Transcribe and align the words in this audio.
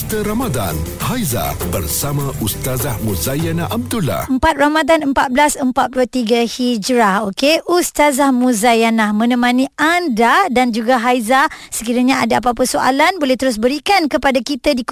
Booster 0.00 0.24
Ramadan. 0.24 0.72
Haiza 0.96 1.52
bersama 1.68 2.32
Ustazah 2.40 2.96
Muzayana 3.04 3.68
Abdullah. 3.68 4.32
4 4.32 4.40
Ramadan 4.56 5.12
1443 5.12 6.48
Hijrah 6.48 7.28
Okey? 7.28 7.60
Ustazah 7.68 8.32
Muzayana 8.32 9.12
menemani 9.12 9.68
anda 9.76 10.48
dan 10.48 10.72
juga 10.72 10.96
Haiza. 10.96 11.52
Sekiranya 11.68 12.24
ada 12.24 12.40
apa-apa 12.40 12.64
soalan 12.64 13.20
boleh 13.20 13.36
terus 13.36 13.60
berikan 13.60 14.08
kepada 14.08 14.40
kita 14.40 14.72
di 14.72 14.88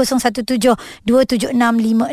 0172765656 1.09 2.12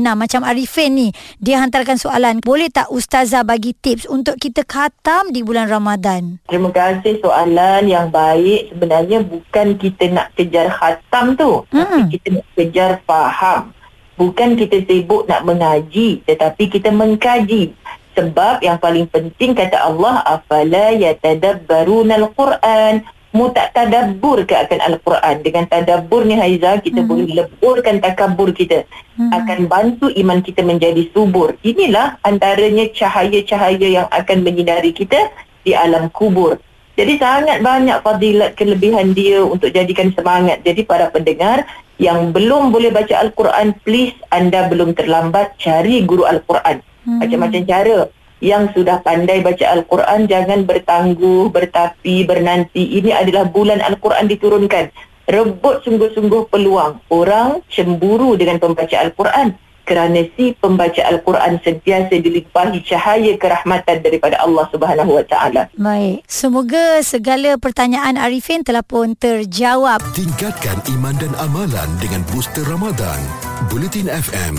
macam 0.00 0.40
Arifin 0.48 0.88
ni 0.96 1.12
dia 1.36 1.60
hantarkan 1.60 2.00
soalan. 2.00 2.40
Boleh 2.40 2.72
tak 2.72 2.88
Ustazah 2.88 3.44
bagi 3.44 3.76
tips 3.76 4.08
untuk 4.08 4.40
kita 4.40 4.64
khatam 4.64 5.36
di 5.36 5.44
bulan 5.44 5.68
Ramadan? 5.68 6.40
Terima 6.48 6.72
kasih. 6.72 7.20
Soalan 7.20 7.92
yang 7.92 8.08
baik. 8.08 8.72
Sebenarnya 8.72 9.20
bukan 9.20 9.76
kita 9.76 10.08
nak 10.08 10.32
kejar 10.32 10.72
khatam 10.72 11.36
tu. 11.36 11.68
Mm-mm. 11.68 12.08
Tapi 12.08 12.21
kita 12.21 12.21
nak 12.28 12.46
kejar 12.54 13.00
faham. 13.08 13.74
Bukan 14.20 14.54
kita 14.54 14.84
sibuk 14.86 15.26
nak 15.26 15.42
mengaji. 15.42 16.22
Tetapi 16.28 16.68
kita 16.68 16.92
mengkaji. 16.92 17.74
Sebab 18.12 18.60
yang 18.60 18.76
paling 18.76 19.08
penting 19.08 19.56
kata 19.56 19.80
Allah. 19.80 20.20
Afala 20.22 20.92
yatadabbaruna 20.94 22.20
al-Quran. 22.20 23.02
Mu 23.32 23.48
tak 23.48 23.72
tadabbur 23.72 24.44
ke 24.44 24.52
akan 24.52 24.92
Al-Quran. 24.92 25.40
Dengan 25.40 25.64
tadabbur 25.64 26.28
ni 26.28 26.36
Haiza, 26.36 26.76
kita 26.84 27.00
Mhm. 27.00 27.08
boleh 27.08 27.28
leburkan 27.32 27.96
takabur 27.96 28.52
kita. 28.52 28.84
Mhm. 29.16 29.32
Akan 29.32 29.58
bantu 29.72 30.12
iman 30.12 30.44
kita 30.44 30.60
menjadi 30.60 31.08
subur. 31.16 31.56
Inilah 31.64 32.20
antaranya 32.28 32.84
cahaya-cahaya 32.92 33.88
yang 33.88 34.08
akan 34.12 34.44
menyinari 34.44 34.92
kita 34.92 35.32
di 35.64 35.72
alam 35.72 36.12
kubur. 36.12 36.60
Jadi 36.92 37.16
sangat 37.16 37.64
banyak 37.64 38.04
fadilat 38.04 38.52
kelebihan 38.52 39.16
dia 39.16 39.40
untuk 39.40 39.72
jadikan 39.72 40.12
semangat. 40.12 40.60
Jadi 40.60 40.84
para 40.84 41.08
pendengar 41.08 41.64
yang 42.02 42.34
belum 42.34 42.74
boleh 42.74 42.90
baca 42.90 43.14
Al-Quran, 43.22 43.78
please 43.86 44.18
anda 44.34 44.66
belum 44.66 44.98
terlambat 44.98 45.54
cari 45.62 46.02
guru 46.02 46.26
Al-Quran. 46.26 46.82
Hmm. 47.06 47.22
Macam-macam 47.22 47.62
cara. 47.62 47.98
Yang 48.42 48.74
sudah 48.74 48.98
pandai 49.06 49.38
baca 49.38 49.70
Al-Quran 49.70 50.26
jangan 50.26 50.66
bertangguh, 50.66 51.54
bertapi, 51.54 52.26
bernanti. 52.26 52.98
Ini 52.98 53.14
adalah 53.22 53.46
bulan 53.46 53.78
Al-Quran 53.78 54.26
diturunkan. 54.26 54.90
Rebut 55.30 55.86
sungguh-sungguh 55.86 56.50
peluang. 56.50 57.06
Orang 57.06 57.62
cemburu 57.70 58.34
dengan 58.34 58.58
pembaca 58.58 58.98
Al-Quran 58.98 59.54
kerana 59.92 60.24
si 60.32 60.56
pembaca 60.56 61.04
Al-Quran 61.04 61.60
sentiasa 61.60 62.16
dilimpahi 62.16 62.80
cahaya 62.80 63.36
kerahmatan 63.36 64.00
daripada 64.00 64.40
Allah 64.40 64.64
Subhanahu 64.72 65.20
Wa 65.20 65.24
Taala. 65.28 65.68
Baik, 65.76 66.24
semoga 66.24 67.04
segala 67.04 67.60
pertanyaan 67.60 68.16
Arifin 68.16 68.64
telah 68.64 68.80
pun 68.80 69.12
terjawab. 69.12 70.00
Tingkatkan 70.16 70.80
iman 70.96 71.12
dan 71.20 71.36
amalan 71.36 71.92
dengan 72.00 72.24
Booster 72.32 72.64
Ramadan 72.64 73.20
Bulletin 73.68 74.08
FM 74.08 74.56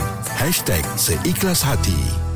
#Seikhlas 1.01 1.65
Hati 1.65 2.32